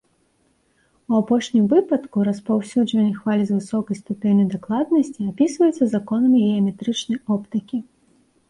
У 1.11 1.17
апошнім 1.23 1.67
выпадку 1.73 2.23
распаўсюджванне 2.29 3.11
хваль 3.19 3.43
з 3.49 3.57
высокай 3.57 3.99
ступенню 4.01 4.45
дакладнасці 4.55 5.21
апісваецца 5.35 5.83
законамі 5.95 6.37
геаметрычнай 6.47 7.17
оптыкі. 7.39 7.77